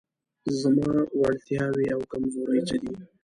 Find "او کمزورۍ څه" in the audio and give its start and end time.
1.95-2.75